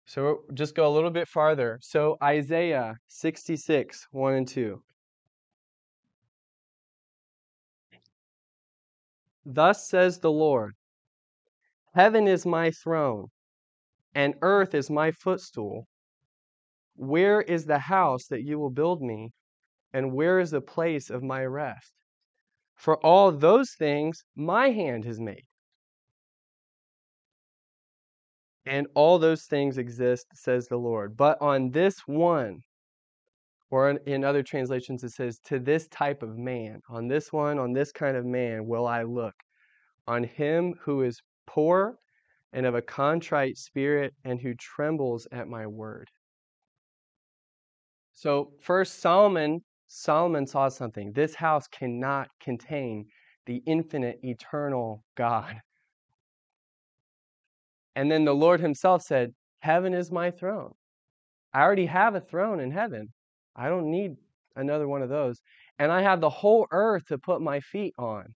So 0.05 0.43
just 0.53 0.75
go 0.75 0.88
a 0.88 0.93
little 0.93 1.09
bit 1.09 1.27
farther. 1.27 1.79
So 1.81 2.17
Isaiah 2.21 2.95
66, 3.07 4.07
1 4.12 4.33
and 4.33 4.47
2. 4.47 4.81
Thus 9.45 9.88
says 9.88 10.19
the 10.19 10.31
Lord 10.31 10.74
Heaven 11.93 12.27
is 12.27 12.45
my 12.45 12.71
throne, 12.71 13.27
and 14.13 14.35
earth 14.41 14.74
is 14.74 14.89
my 14.89 15.12
footstool. 15.12 15.88
Where 16.95 17.41
is 17.41 17.65
the 17.65 17.79
house 17.79 18.27
that 18.27 18.43
you 18.43 18.59
will 18.59 18.69
build 18.69 19.01
me, 19.01 19.31
and 19.93 20.13
where 20.13 20.39
is 20.39 20.51
the 20.51 20.62
place 20.62 21.09
of 21.09 21.24
my 21.24 21.45
rest? 21.45 21.93
For 22.75 22.97
all 23.05 23.31
those 23.31 23.74
things 23.77 24.24
my 24.35 24.69
hand 24.71 25.05
has 25.05 25.19
made. 25.19 25.45
And 28.65 28.88
all 28.95 29.19
those 29.19 29.43
things 29.43 29.77
exist, 29.77 30.27
says 30.34 30.67
the 30.67 30.77
Lord. 30.77 31.15
But 31.15 31.39
on 31.41 31.69
this 31.69 32.00
one, 32.07 32.62
or 33.69 33.91
in 33.91 34.24
other 34.24 34.43
translations, 34.43 35.03
it 35.03 35.12
says, 35.12 35.39
to 35.45 35.60
this 35.60 35.88
type 35.89 36.24
of 36.24 36.38
man, 36.38 36.81
on 36.89 37.07
this 37.07 37.34
one, 37.34 37.60
on 37.60 37.74
this 37.74 37.91
kind 37.91 38.15
of 38.15 38.25
man 38.25 38.65
will 38.65 38.88
I 38.88 39.03
look. 39.03 39.36
On 40.07 40.24
him 40.24 40.75
who 40.81 41.01
is 41.01 41.22
poor 41.48 41.98
and 42.53 42.65
of 42.65 42.75
a 42.75 42.81
contrite 42.81 43.57
spirit 43.57 44.13
and 44.24 44.39
who 44.39 44.53
trembles 44.55 45.27
at 45.31 45.48
my 45.48 45.67
word. 45.67 46.10
So 48.13 48.51
first 48.62 49.01
Solomon 49.01 49.62
Solomon 49.88 50.48
saw 50.48 50.69
something. 50.69 51.12
This 51.12 51.36
house 51.36 51.67
cannot 51.67 52.29
contain 52.39 53.05
the 53.45 53.62
infinite 53.65 54.19
eternal 54.24 55.03
God. 55.15 55.62
And 57.96 58.12
then 58.12 58.25
the 58.25 58.36
Lord 58.36 58.60
himself 58.60 59.02
said, 59.02 59.34
"Heaven 59.60 59.94
is 59.94 60.12
my 60.12 60.32
throne. 60.32 60.74
I 61.54 61.62
already 61.62 61.86
have 61.86 62.16
a 62.16 62.22
throne 62.22 62.60
in 62.60 62.72
heaven. 62.72 63.14
I 63.56 63.70
don't 63.70 63.90
need 63.90 64.18
another 64.56 64.88
one 64.88 65.02
of 65.02 65.10
those. 65.10 65.42
And 65.80 65.92
I 65.92 66.02
have 66.02 66.22
the 66.22 66.30
whole 66.30 66.68
earth 66.72 67.06
to 67.08 67.18
put 67.18 67.42
my 67.42 67.60
feet 67.60 67.94
on 67.98 68.36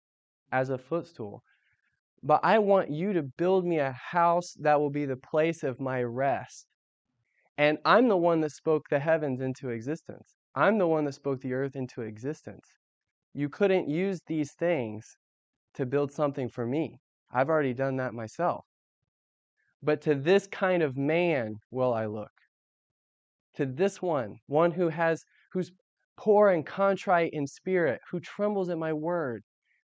as 0.52 0.70
a 0.70 0.78
footstool. 0.78 1.42
But 2.24 2.42
I 2.44 2.60
want 2.60 2.92
you 2.92 3.14
to 3.14 3.24
build 3.24 3.66
me 3.66 3.80
a 3.80 3.92
house 3.92 4.54
that 4.60 4.80
will 4.80 4.90
be 4.90 5.06
the 5.06 5.18
place 5.18 5.64
of 5.64 5.80
my 5.80 6.04
rest. 6.04 6.68
And 7.58 7.80
I'm 7.86 8.08
the 8.08 8.18
one 8.18 8.42
that 8.42 8.52
spoke 8.52 8.84
the 8.90 9.00
heavens 9.00 9.42
into 9.42 9.70
existence. 9.70 10.36
I'm 10.56 10.78
the 10.78 10.88
one 10.88 11.06
that 11.06 11.14
spoke 11.14 11.42
the 11.42 11.54
earth 11.54 11.76
into 11.76 12.02
existence. 12.02 12.68
You 13.34 13.50
couldn't 13.50 13.90
use 13.90 14.20
these 14.28 14.54
things 14.54 15.18
to 15.76 15.86
build 15.86 16.12
something 16.12 16.50
for 16.50 16.66
me. 16.66 17.00
I've 17.32 17.50
already 17.50 17.74
done 17.74 17.98
that 17.98 18.14
myself. 18.14 18.66
But 19.84 20.02
to 20.02 20.16
this 20.16 20.48
kind 20.48 20.84
of 20.84 20.98
man 20.98 21.56
will 21.72 21.94
I 21.94 22.06
look. 22.06 22.32
To 23.56 23.66
this 23.66 24.02
one, 24.02 24.38
one 24.48 24.72
who 24.72 24.90
has 24.90 25.24
who's 25.52 25.72
poor 26.18 26.50
and 26.50 26.66
contrite 26.66 27.32
in 27.34 27.48
spirit, 27.48 28.02
who 28.10 28.20
trembles 28.20 28.70
at 28.70 28.78
my 28.78 28.94
word, 28.94 29.44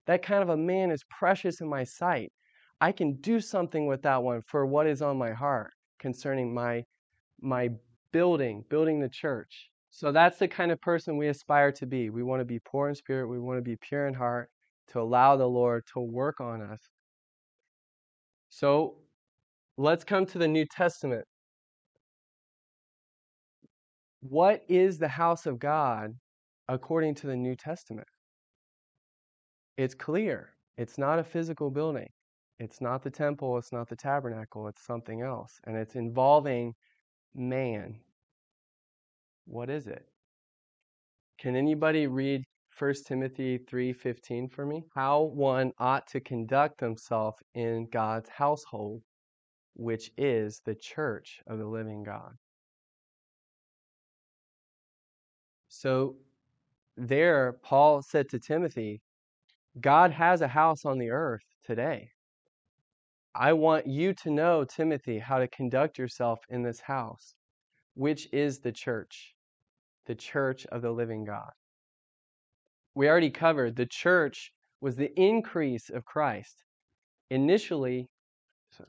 that 0.08 0.24
kind 0.24 0.42
of 0.42 0.50
a 0.50 0.58
man 0.58 0.92
is 0.92 1.04
precious 1.10 1.62
in 1.62 1.68
my 1.68 1.84
sight. 1.84 2.32
I 2.80 2.92
can 2.92 3.14
do 3.22 3.40
something 3.40 3.86
with 3.86 4.02
that 4.04 4.24
one 4.24 4.42
for 4.48 4.66
what 4.66 4.88
is 4.88 5.02
on 5.02 5.18
my 5.18 5.32
heart 5.34 5.72
concerning 6.00 6.54
my 6.54 6.84
my 7.42 7.70
building, 8.12 8.64
building 8.70 9.00
the 9.00 9.10
church. 9.10 9.70
So 9.92 10.12
that's 10.12 10.38
the 10.40 10.48
kind 10.48 10.72
of 10.72 10.80
person 10.82 11.18
we 11.18 11.28
aspire 11.28 11.72
to 11.74 11.86
be. 11.86 12.10
We 12.10 12.24
want 12.24 12.40
to 12.40 12.46
be 12.46 12.60
poor 12.60 12.90
in 12.90 12.96
spirit, 12.96 13.28
we 13.28 13.40
want 13.40 13.58
to 13.58 13.62
be 13.62 13.78
pure 13.78 14.08
in 14.08 14.14
heart, 14.14 14.50
to 14.90 15.02
allow 15.02 15.36
the 15.36 15.48
Lord 15.48 15.84
to 15.94 16.00
work 16.00 16.40
on 16.42 16.62
us. 16.62 16.80
So 18.50 18.96
let's 19.82 20.04
come 20.04 20.26
to 20.28 20.38
the 20.38 20.48
New 20.48 20.66
Testament. 20.66 21.26
What 24.22 24.62
is 24.70 24.98
the 25.00 25.08
house 25.08 25.46
of 25.46 25.60
God 25.60 26.12
according 26.68 27.16
to 27.16 27.28
the 27.28 27.36
New 27.36 27.56
Testament? 27.56 28.08
it's 29.78 29.96
clear. 29.96 30.54
It's 30.78 30.98
not 30.98 31.20
a 31.20 31.24
physical 31.24 31.72
building. 31.72 32.08
It's 32.60 32.82
not 32.82 33.04
the 33.04 33.10
temple. 33.10 33.58
It's 33.58 33.72
not 33.74 33.90
the 33.90 33.96
tabernacle. 33.96 34.68
It's 34.68 34.86
something 34.86 35.22
else. 35.22 35.60
And 35.66 35.76
it's 35.76 35.96
involving 35.96 36.74
man. 37.36 38.00
What 39.46 39.70
is 39.70 39.88
it? 39.88 40.06
Can 41.40 41.56
anybody 41.56 42.08
read 42.08 42.44
1 42.78 43.06
Timothy 43.08 43.58
3:15 43.58 44.50
for 44.50 44.66
me? 44.66 44.84
How 44.96 45.24
one 45.24 45.72
ought 45.80 46.08
to 46.08 46.20
conduct 46.20 46.80
himself 46.80 47.36
in 47.56 47.88
God's 47.92 48.30
household, 48.30 49.02
which 49.76 50.12
is 50.18 50.62
the 50.66 50.76
church 50.76 51.42
of 51.48 51.58
the 51.58 51.66
living 51.66 52.04
God. 52.04 52.34
So 55.70 56.16
there 56.98 57.54
Paul 57.64 58.02
said 58.02 58.30
to 58.30 58.40
Timothy, 58.40 59.02
God 59.80 60.12
has 60.12 60.42
a 60.42 60.48
house 60.48 60.86
on 60.86 60.98
the 60.98 61.12
earth 61.12 61.46
today. 61.66 62.10
I 63.34 63.54
want 63.54 63.88
you 63.88 64.14
to 64.16 64.30
know, 64.30 64.66
Timothy, 64.66 65.18
how 65.18 65.40
to 65.40 65.48
conduct 65.48 65.98
yourself 65.98 66.40
in 66.50 66.64
this 66.64 66.82
house, 66.82 67.34
which 67.94 68.28
is 68.34 68.60
the 68.60 68.74
church, 68.74 69.34
the 70.06 70.16
church 70.16 70.66
of 70.66 70.82
the 70.82 70.92
living 70.92 71.24
God. 71.24 71.52
We 72.94 73.08
already 73.08 73.30
covered 73.30 73.78
the 73.78 73.86
church 73.86 74.52
was 74.82 74.98
the 74.98 75.18
increase 75.18 75.90
of 75.90 76.04
Christ. 76.04 76.66
Initially, 77.30 78.10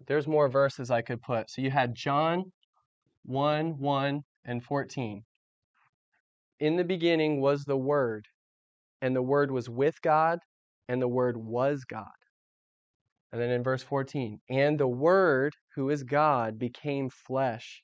there's 0.07 0.27
more 0.27 0.49
verses 0.49 0.91
I 0.91 1.03
could 1.03 1.23
put. 1.23 1.51
So 1.51 1.63
you 1.63 1.71
had 1.71 1.95
John 1.95 2.53
1 3.25 3.79
1 3.79 4.23
and 4.45 4.63
14. 4.63 5.25
In 6.61 6.77
the 6.77 6.85
beginning 6.85 7.41
was 7.41 7.65
the 7.65 7.77
Word, 7.77 8.27
and 9.01 9.15
the 9.17 9.23
Word 9.23 9.51
was 9.51 9.69
with 9.69 10.01
God, 10.03 10.39
and 10.89 11.01
the 11.01 11.09
Word 11.09 11.37
was 11.37 11.85
God. 11.85 12.07
And 13.33 13.41
then 13.41 13.51
in 13.51 13.63
verse 13.63 13.83
14, 13.83 14.41
and 14.51 14.79
the 14.79 14.87
Word, 14.89 15.55
who 15.75 15.91
is 15.91 16.03
God, 16.03 16.59
became 16.59 17.09
flesh 17.09 17.83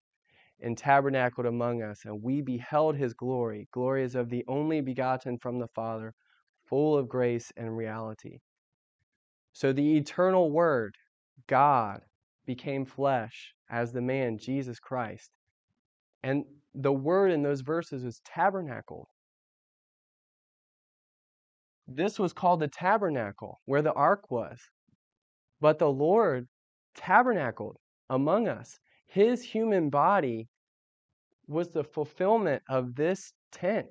and 0.61 0.77
tabernacled 0.77 1.47
among 1.47 1.83
us, 1.83 2.05
and 2.05 2.23
we 2.23 2.43
beheld 2.43 2.97
his 2.97 3.15
glory. 3.15 3.69
Glory 3.73 4.05
is 4.05 4.15
of 4.15 4.29
the 4.29 4.45
only 4.49 4.81
begotten 4.81 5.39
from 5.39 5.59
the 5.59 5.69
Father, 5.69 6.15
full 6.67 6.97
of 6.97 7.09
grace 7.09 7.51
and 7.57 7.77
reality. 7.77 8.39
So 9.53 9.73
the 9.73 9.97
eternal 9.97 10.51
Word, 10.51 10.95
God, 11.47 12.01
became 12.47 12.85
flesh 12.85 13.55
as 13.71 13.93
the 13.93 14.01
man, 14.01 14.39
Jesus 14.39 14.79
Christ. 14.79 15.31
And 16.23 16.45
the 16.75 16.93
word 16.93 17.31
in 17.31 17.43
those 17.43 17.61
verses 17.61 18.05
is 18.05 18.21
tabernacled. 18.25 19.07
This 21.87 22.19
was 22.19 22.33
called 22.33 22.61
the 22.61 22.69
tabernacle, 22.69 23.61
where 23.65 23.83
the 23.83 23.93
ark 23.93 24.31
was. 24.31 24.59
But 25.61 25.79
the 25.79 25.91
Lord 25.91 26.47
tabernacled 26.95 27.77
among 28.11 28.49
us. 28.49 28.79
His 29.07 29.43
human 29.43 29.89
body 29.91 30.49
was 31.47 31.71
the 31.71 31.85
fulfillment 31.85 32.63
of 32.69 32.95
this 32.95 33.33
tent. 33.53 33.87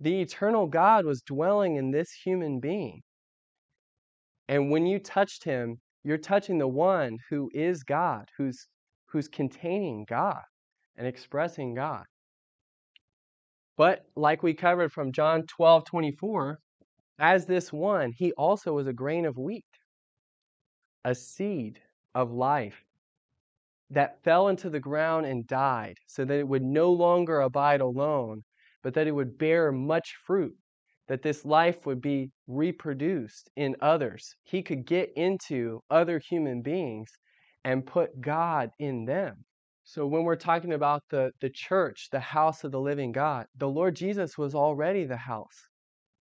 The 0.00 0.20
eternal 0.20 0.66
God 0.66 1.04
was 1.04 1.22
dwelling 1.22 1.76
in 1.76 1.90
this 1.90 2.10
human 2.10 2.60
being. 2.60 3.02
And 4.48 4.70
when 4.70 4.86
you 4.86 4.98
touched 4.98 5.44
him, 5.44 5.80
you're 6.06 6.18
touching 6.18 6.56
the 6.58 6.68
one 6.68 7.18
who 7.28 7.50
is 7.52 7.82
God, 7.82 8.28
who's, 8.38 8.68
who's 9.06 9.26
containing 9.26 10.06
God 10.08 10.42
and 10.96 11.04
expressing 11.04 11.74
God. 11.74 12.04
But 13.76 14.04
like 14.14 14.40
we 14.44 14.54
covered 14.54 14.92
from 14.92 15.10
John 15.10 15.42
12 15.48 15.84
24, 15.84 16.58
as 17.18 17.44
this 17.44 17.72
one, 17.72 18.12
he 18.16 18.30
also 18.34 18.72
was 18.72 18.86
a 18.86 18.92
grain 18.92 19.26
of 19.26 19.36
wheat, 19.36 19.64
a 21.04 21.12
seed 21.12 21.80
of 22.14 22.30
life 22.30 22.84
that 23.90 24.22
fell 24.22 24.46
into 24.46 24.70
the 24.70 24.80
ground 24.80 25.26
and 25.26 25.44
died, 25.44 25.96
so 26.06 26.24
that 26.24 26.38
it 26.38 26.46
would 26.46 26.62
no 26.62 26.92
longer 26.92 27.40
abide 27.40 27.80
alone, 27.80 28.44
but 28.84 28.94
that 28.94 29.08
it 29.08 29.12
would 29.12 29.38
bear 29.38 29.72
much 29.72 30.14
fruit, 30.24 30.54
that 31.08 31.22
this 31.22 31.44
life 31.44 31.86
would 31.86 32.00
be 32.00 32.30
reproduced 32.46 33.50
in 33.56 33.76
others. 33.80 34.34
He 34.44 34.62
could 34.62 34.86
get 34.86 35.12
into 35.16 35.80
other 35.90 36.18
human 36.18 36.62
beings 36.62 37.10
and 37.64 37.86
put 37.86 38.20
God 38.20 38.70
in 38.78 39.04
them. 39.04 39.44
So 39.84 40.06
when 40.06 40.24
we're 40.24 40.36
talking 40.36 40.72
about 40.72 41.02
the, 41.10 41.30
the 41.40 41.50
church, 41.50 42.08
the 42.10 42.20
house 42.20 42.64
of 42.64 42.72
the 42.72 42.80
living 42.80 43.12
God, 43.12 43.46
the 43.56 43.68
Lord 43.68 43.94
Jesus 43.96 44.36
was 44.36 44.54
already 44.54 45.04
the 45.04 45.16
house. 45.16 45.68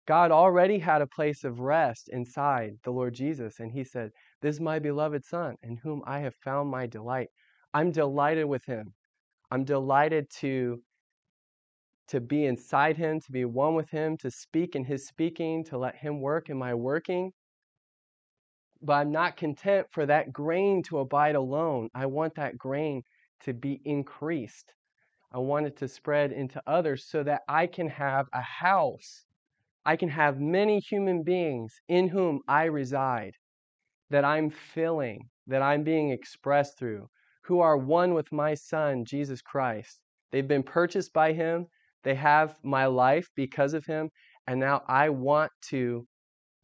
God 0.06 0.30
already 0.30 0.78
had 0.78 1.02
a 1.02 1.06
place 1.06 1.44
of 1.44 1.60
rest 1.60 2.08
inside 2.12 2.72
the 2.84 2.90
Lord 2.90 3.14
Jesus. 3.14 3.60
And 3.60 3.70
he 3.70 3.84
said, 3.84 4.10
This 4.40 4.54
is 4.54 4.60
my 4.60 4.78
beloved 4.78 5.24
Son, 5.24 5.56
in 5.62 5.76
whom 5.76 6.02
I 6.06 6.20
have 6.20 6.34
found 6.36 6.70
my 6.70 6.86
delight. 6.86 7.28
I'm 7.74 7.90
delighted 7.92 8.46
with 8.46 8.64
him. 8.64 8.94
I'm 9.50 9.64
delighted 9.64 10.26
to, 10.40 10.80
to 12.08 12.20
be 12.20 12.46
inside 12.46 12.96
him, 12.96 13.20
to 13.20 13.32
be 13.32 13.44
one 13.44 13.74
with 13.74 13.90
him, 13.90 14.16
to 14.18 14.30
speak 14.30 14.74
in 14.76 14.84
his 14.84 15.06
speaking, 15.06 15.64
to 15.64 15.78
let 15.78 15.96
him 15.96 16.20
work 16.20 16.50
in 16.50 16.58
my 16.58 16.74
working. 16.74 17.32
But 18.82 18.94
I'm 18.94 19.12
not 19.12 19.36
content 19.36 19.88
for 19.90 20.06
that 20.06 20.32
grain 20.32 20.82
to 20.84 20.98
abide 20.98 21.34
alone. 21.34 21.90
I 21.94 22.06
want 22.06 22.34
that 22.36 22.58
grain 22.58 23.02
to 23.40 23.52
be 23.52 23.80
increased. 23.84 24.74
I 25.32 25.38
want 25.38 25.66
it 25.66 25.76
to 25.78 25.88
spread 25.88 26.32
into 26.32 26.62
others 26.66 27.04
so 27.04 27.22
that 27.24 27.42
I 27.48 27.66
can 27.66 27.88
have 27.88 28.26
a 28.32 28.42
house 28.42 29.24
I 29.88 29.96
can 29.96 30.10
have 30.10 30.38
many 30.38 30.80
human 30.80 31.22
beings 31.22 31.80
in 31.88 32.08
whom 32.08 32.42
I 32.46 32.64
reside, 32.64 33.36
that 34.10 34.22
I'm 34.22 34.50
filling, 34.50 35.30
that 35.46 35.62
I'm 35.62 35.82
being 35.82 36.10
expressed 36.10 36.78
through, 36.78 37.08
who 37.44 37.60
are 37.60 37.78
one 37.78 38.12
with 38.12 38.30
my 38.30 38.52
Son, 38.52 39.06
Jesus 39.06 39.40
Christ. 39.40 39.98
They've 40.30 40.46
been 40.46 40.62
purchased 40.62 41.14
by 41.14 41.32
Him, 41.32 41.68
they 42.04 42.14
have 42.14 42.56
my 42.62 42.86
life 42.86 43.28
because 43.34 43.74
of 43.74 43.84
Him, 43.84 44.10
and 44.46 44.58
now 44.60 44.82
I 44.88 45.08
want 45.10 45.50
to 45.70 46.06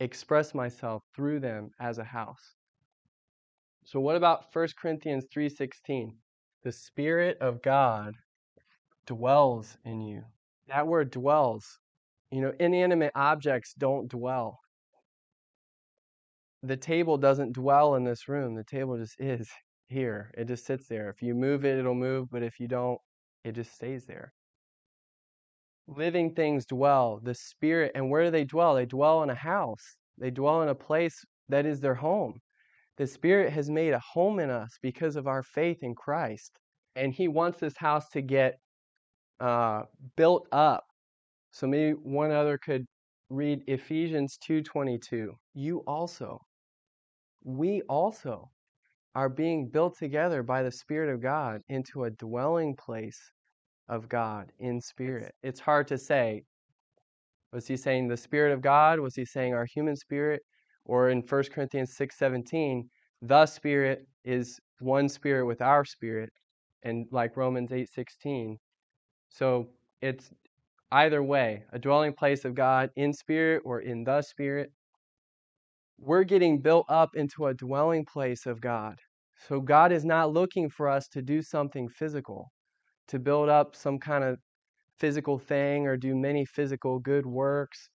express 0.00 0.54
myself 0.54 1.02
through 1.14 1.40
them 1.40 1.70
as 1.80 1.98
a 1.98 2.04
house. 2.04 2.54
So 3.84 4.00
what 4.00 4.16
about 4.16 4.52
1 4.52 4.68
Corinthians 4.80 5.26
3:16? 5.34 6.16
The 6.62 6.72
spirit 6.72 7.38
of 7.40 7.62
God 7.62 8.14
dwells 9.06 9.76
in 9.84 10.00
you. 10.00 10.22
That 10.68 10.86
word 10.86 11.10
dwells 11.10 11.78
you 12.34 12.40
know, 12.40 12.52
inanimate 12.58 13.12
objects 13.14 13.74
don't 13.78 14.10
dwell. 14.10 14.58
The 16.64 16.76
table 16.76 17.16
doesn't 17.16 17.52
dwell 17.52 17.94
in 17.94 18.02
this 18.02 18.26
room. 18.26 18.56
The 18.56 18.64
table 18.64 18.98
just 18.98 19.20
is 19.20 19.48
here. 19.86 20.32
It 20.36 20.48
just 20.48 20.66
sits 20.66 20.88
there. 20.88 21.08
If 21.10 21.22
you 21.22 21.32
move 21.36 21.64
it, 21.64 21.78
it'll 21.78 21.94
move, 21.94 22.28
but 22.32 22.42
if 22.42 22.58
you 22.58 22.66
don't, 22.66 22.98
it 23.44 23.52
just 23.52 23.72
stays 23.72 24.04
there. 24.06 24.32
Living 25.86 26.34
things 26.34 26.66
dwell, 26.66 27.20
the 27.22 27.34
spirit, 27.34 27.92
and 27.94 28.10
where 28.10 28.24
do 28.24 28.30
they 28.30 28.44
dwell? 28.44 28.74
They 28.74 28.86
dwell 28.86 29.22
in 29.22 29.30
a 29.30 29.34
house. 29.34 29.96
They 30.18 30.30
dwell 30.30 30.62
in 30.62 30.68
a 30.68 30.74
place 30.74 31.24
that 31.48 31.66
is 31.66 31.80
their 31.80 31.94
home. 31.94 32.40
The 32.96 33.06
Spirit 33.06 33.52
has 33.52 33.68
made 33.68 33.92
a 33.92 34.00
home 34.00 34.38
in 34.40 34.50
us 34.50 34.78
because 34.80 35.16
of 35.16 35.26
our 35.26 35.42
faith 35.42 35.78
in 35.82 35.94
Christ. 35.94 36.58
And 36.96 37.12
He 37.12 37.28
wants 37.28 37.58
this 37.60 37.76
house 37.76 38.08
to 38.10 38.22
get 38.22 38.58
uh, 39.40 39.82
built 40.16 40.46
up 40.52 40.84
so 41.54 41.68
maybe 41.68 41.92
one 42.02 42.32
other 42.32 42.58
could 42.58 42.84
read 43.30 43.62
Ephesians 43.68 44.38
2:22. 44.38 45.36
You 45.54 45.84
also 45.86 46.40
we 47.44 47.82
also 47.82 48.50
are 49.14 49.28
being 49.28 49.68
built 49.68 49.96
together 49.96 50.42
by 50.42 50.64
the 50.64 50.72
spirit 50.72 51.14
of 51.14 51.22
God 51.22 51.60
into 51.68 52.04
a 52.04 52.10
dwelling 52.10 52.74
place 52.74 53.20
of 53.88 54.08
God 54.08 54.50
in 54.58 54.80
spirit. 54.80 55.34
It's 55.42 55.60
hard 55.60 55.88
to 55.88 55.98
say 55.98 56.42
was 57.52 57.68
he 57.68 57.76
saying 57.76 58.08
the 58.08 58.16
spirit 58.16 58.52
of 58.52 58.62
God? 58.62 58.98
Was 58.98 59.14
he 59.14 59.24
saying 59.24 59.54
our 59.54 59.66
human 59.66 59.96
spirit? 59.96 60.42
Or 60.84 61.10
in 61.10 61.22
1 61.22 61.52
Corinthians 61.52 61.96
6:17, 61.96 62.88
the 63.22 63.46
spirit 63.46 64.06
is 64.24 64.58
one 64.80 65.08
spirit 65.08 65.46
with 65.46 65.62
our 65.62 65.84
spirit 65.84 66.30
and 66.82 67.06
like 67.12 67.36
Romans 67.36 67.70
8:16. 67.72 68.56
So 69.30 69.68
it's 70.02 70.30
Either 70.94 71.24
way, 71.24 71.64
a 71.72 71.78
dwelling 71.80 72.12
place 72.12 72.44
of 72.44 72.54
God 72.54 72.88
in 72.94 73.12
spirit 73.12 73.60
or 73.64 73.80
in 73.80 74.04
the 74.04 74.22
spirit, 74.22 74.70
we're 75.98 76.22
getting 76.22 76.62
built 76.62 76.86
up 76.88 77.10
into 77.16 77.46
a 77.46 77.54
dwelling 77.54 78.04
place 78.04 78.46
of 78.46 78.60
God. 78.60 78.94
So 79.48 79.60
God 79.60 79.90
is 79.90 80.04
not 80.04 80.32
looking 80.32 80.70
for 80.70 80.88
us 80.88 81.08
to 81.08 81.20
do 81.20 81.42
something 81.42 81.88
physical, 81.88 82.52
to 83.08 83.18
build 83.18 83.48
up 83.48 83.76
some 83.76 83.98
kind 83.98 84.24
of 84.24 84.38
physical 84.98 85.38
thing 85.38 85.86
or 85.86 85.96
do 85.96 86.14
many 86.14 86.44
physical 86.44 86.98
good 86.98 87.26
works. 87.26 87.88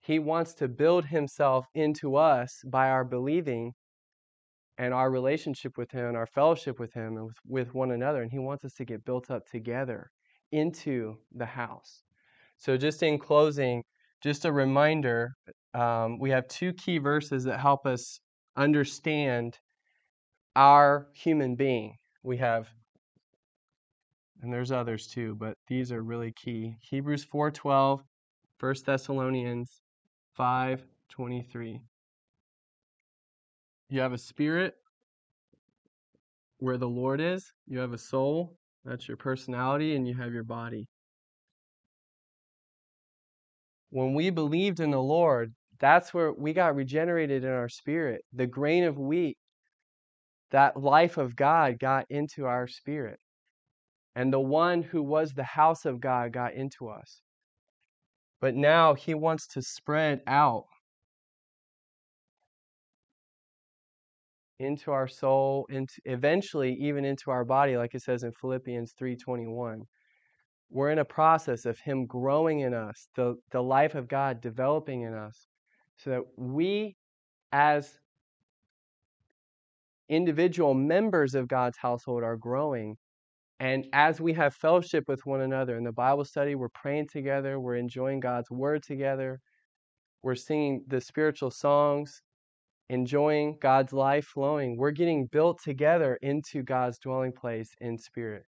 He 0.00 0.18
wants 0.18 0.54
to 0.54 0.68
build 0.68 1.06
himself 1.06 1.66
into 1.74 2.16
us 2.16 2.62
by 2.66 2.88
our 2.90 3.04
believing 3.04 3.72
and 4.78 4.94
our 4.94 5.10
relationship 5.10 5.76
with 5.76 5.90
him 5.90 6.14
our 6.14 6.26
fellowship 6.26 6.78
with 6.78 6.92
him 6.94 7.16
and 7.16 7.26
with, 7.26 7.36
with 7.46 7.74
one 7.74 7.90
another. 7.90 8.22
And 8.22 8.30
he 8.30 8.38
wants 8.38 8.64
us 8.64 8.74
to 8.74 8.84
get 8.84 9.04
built 9.04 9.30
up 9.30 9.46
together 9.46 10.10
into 10.52 11.16
the 11.34 11.46
house. 11.46 12.02
So, 12.58 12.76
just 12.76 13.02
in 13.02 13.18
closing, 13.18 13.82
just 14.22 14.44
a 14.44 14.52
reminder 14.52 15.32
um, 15.74 16.18
we 16.18 16.30
have 16.30 16.48
two 16.48 16.72
key 16.72 16.98
verses 16.98 17.44
that 17.44 17.60
help 17.60 17.86
us 17.86 18.20
understand 18.56 19.58
our 20.56 21.06
human 21.14 21.54
being. 21.54 21.94
We 22.22 22.38
have, 22.38 22.68
and 24.42 24.52
there's 24.52 24.72
others 24.72 25.06
too, 25.06 25.34
but 25.36 25.56
these 25.68 25.92
are 25.92 26.02
really 26.02 26.32
key. 26.32 26.76
Hebrews 26.80 27.24
4:12, 27.24 28.02
1 28.58 28.84
Thessalonians 28.84 29.80
5:23. 30.36 31.80
You 33.88 34.00
have 34.00 34.12
a 34.12 34.18
spirit 34.18 34.74
where 36.58 36.76
the 36.76 36.88
Lord 36.88 37.20
is, 37.20 37.52
you 37.66 37.78
have 37.78 37.92
a 37.92 37.98
soul, 37.98 38.56
that's 38.84 39.08
your 39.08 39.16
personality, 39.16 39.94
and 39.96 40.06
you 40.06 40.14
have 40.14 40.32
your 40.32 40.44
body 40.44 40.88
when 43.90 44.14
we 44.14 44.30
believed 44.30 44.80
in 44.80 44.90
the 44.90 45.00
Lord, 45.02 45.54
that's 45.80 46.12
where 46.12 46.32
we 46.32 46.52
got 46.52 46.76
regenerated 46.76 47.44
in 47.44 47.50
our 47.50 47.68
spirit. 47.68 48.22
The 48.32 48.46
grain 48.46 48.84
of 48.84 48.98
wheat, 48.98 49.38
that 50.50 50.76
life 50.76 51.16
of 51.16 51.36
God 51.36 51.78
got 51.78 52.06
into 52.10 52.46
our 52.46 52.66
spirit. 52.66 53.18
And 54.18 54.32
the 54.32 54.40
one 54.40 54.82
who 54.82 55.02
was 55.02 55.32
the 55.32 55.44
house 55.44 55.84
of 55.84 56.00
God 56.00 56.32
got 56.32 56.54
into 56.54 56.88
us. 56.88 57.22
But 58.40 58.56
now 58.56 58.94
he 58.94 59.14
wants 59.14 59.46
to 59.54 59.62
spread 59.62 60.22
out 60.26 60.66
into 64.58 64.90
our 64.90 65.06
soul, 65.06 65.66
into 65.70 65.94
eventually 66.04 66.74
even 66.80 67.04
into 67.04 67.30
our 67.30 67.44
body, 67.44 67.76
like 67.76 67.94
it 67.94 68.02
says 68.02 68.24
in 68.24 68.32
Philippians 68.32 68.92
3:21 69.00 69.82
we're 70.70 70.90
in 70.90 70.98
a 70.98 71.04
process 71.04 71.64
of 71.64 71.78
Him 71.78 72.06
growing 72.06 72.60
in 72.60 72.74
us, 72.74 73.08
the, 73.16 73.36
the 73.52 73.62
life 73.62 73.94
of 73.94 74.08
God 74.08 74.40
developing 74.40 75.02
in 75.02 75.14
us, 75.14 75.46
so 75.96 76.10
that 76.10 76.22
we, 76.36 76.96
as 77.52 77.98
individual 80.08 80.74
members 80.74 81.34
of 81.34 81.48
God's 81.48 81.78
household, 81.78 82.22
are 82.22 82.36
growing. 82.36 82.96
And 83.60 83.86
as 83.92 84.20
we 84.20 84.32
have 84.34 84.54
fellowship 84.54 85.04
with 85.08 85.26
one 85.26 85.40
another 85.40 85.76
in 85.76 85.84
the 85.84 85.92
Bible 85.92 86.24
study, 86.24 86.54
we're 86.54 86.68
praying 86.68 87.08
together, 87.08 87.58
we're 87.58 87.76
enjoying 87.76 88.20
God's 88.20 88.50
word 88.50 88.82
together, 88.84 89.40
we're 90.22 90.36
singing 90.36 90.84
the 90.86 91.00
spiritual 91.00 91.50
songs, 91.50 92.22
enjoying 92.88 93.58
God's 93.60 93.92
life 93.92 94.26
flowing. 94.26 94.76
We're 94.76 94.92
getting 94.92 95.26
built 95.26 95.60
together 95.62 96.18
into 96.22 96.62
God's 96.62 96.98
dwelling 96.98 97.32
place 97.32 97.74
in 97.80 97.98
spirit. 97.98 98.44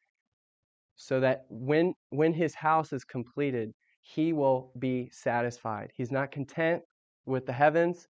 So 0.96 1.20
that 1.20 1.46
when 1.50 1.94
when 2.10 2.34
his 2.34 2.56
house 2.56 2.94
is 2.94 3.04
completed 3.04 3.74
he 4.02 4.34
will 4.34 4.72
be 4.78 5.10
satisfied. 5.12 5.92
He's 5.96 6.12
not 6.12 6.32
content 6.32 6.84
with 7.26 7.48
the 7.48 7.54
heavens. 7.54 8.08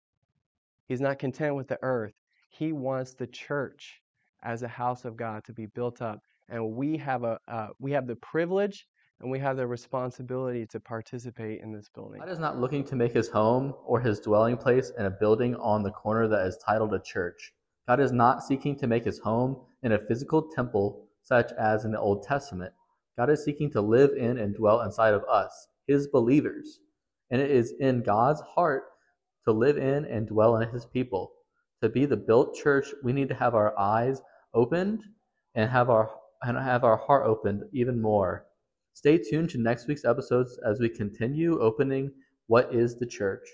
He's 0.88 1.00
not 1.00 1.20
content 1.20 1.54
with 1.54 1.68
the 1.68 1.78
earth. 1.83 2.14
He 2.50 2.72
wants 2.72 3.14
the 3.14 3.28
church 3.28 4.00
as 4.42 4.62
a 4.62 4.68
house 4.68 5.04
of 5.04 5.16
god 5.16 5.44
to 5.44 5.52
be 5.52 5.66
built 5.66 6.02
up 6.02 6.20
and 6.48 6.74
we 6.74 6.96
have 6.96 7.24
a 7.24 7.38
uh, 7.48 7.68
we 7.78 7.92
have 7.92 8.07
the 8.07 8.16
privilege 8.16 8.87
and 9.20 9.30
we 9.30 9.38
have 9.38 9.57
the 9.57 9.66
responsibility 9.66 10.66
to 10.66 10.80
participate 10.80 11.61
in 11.62 11.72
this 11.72 11.88
building 11.94 12.20
god 12.20 12.28
is 12.28 12.38
not 12.38 12.59
looking 12.59 12.85
to 12.85 12.96
make 12.96 13.12
his 13.12 13.28
home 13.28 13.74
or 13.85 14.00
his 14.00 14.20
dwelling 14.20 14.57
place 14.57 14.92
in 14.98 15.07
a 15.07 15.11
building 15.11 15.54
on 15.57 15.83
the 15.83 15.90
corner 15.90 16.28
that 16.28 16.46
is 16.46 16.59
titled 16.64 16.92
a 16.94 17.00
church 17.00 17.52
god 17.88 18.00
is 18.00 18.12
not 18.12 18.42
seeking 18.42 18.76
to 18.76 18.87
make 18.87 19.04
his 19.04 19.18
home 19.20 19.57
in 19.83 19.92
a 19.92 19.98
physical 19.98 20.42
temple 20.54 21.04
such 21.24 21.52
as 21.52 21.85
in 21.85 21.90
the 21.90 21.98
Old 22.00 22.22
Testament. 22.22 22.72
God 23.16 23.30
is 23.30 23.44
seeking 23.44 23.70
to 23.72 23.80
live 23.80 24.11
in 24.16 24.38
and 24.38 24.54
dwell 24.54 24.83
inside 24.83 25.14
of 25.14 25.24
us, 25.24 25.68
his 25.87 26.07
believers. 26.07 26.80
And 27.30 27.40
it 27.40 27.50
is 27.50 27.72
in 27.80 28.02
God's 28.02 28.42
heart 28.42 28.85
to 29.44 29.52
live 29.52 29.78
in 29.78 30.04
and 30.04 30.28
dwell 30.28 30.57
in 30.59 30.68
his 30.68 30.85
people. 30.85 31.33
To 31.83 31.88
be 31.88 32.07
the 32.07 32.16
built 32.16 32.54
church, 32.54 32.88
we 33.02 33.12
need 33.12 33.28
to 33.28 33.35
have 33.35 33.54
our 33.54 33.78
eyes 33.78 34.22
opened 34.52 35.02
and 35.54 35.70
have 35.70 35.90
our 35.90 36.11
and 36.44 36.59
have 36.59 36.85
our 36.85 36.96
heart 36.96 37.26
opened 37.26 37.64
even 37.72 38.00
more. 38.00 38.46
Stay 38.92 39.18
tuned 39.18 39.50
to 39.50 39.59
next 39.59 39.88
week's 39.88 40.04
episodes 40.04 40.59
as 40.64 40.78
we 40.78 40.88
continue 40.88 41.61
opening 41.61 42.11
what 42.46 42.72
is 42.74 42.98
the 42.98 43.07
church. 43.07 43.48